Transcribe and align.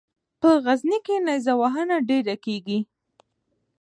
په 0.41 0.49
غزني 0.65 0.99
کې 1.05 1.15
نیره 1.27 1.53
وهنه 1.61 1.97
ډېره 2.09 2.35
کیږي. 2.45 2.79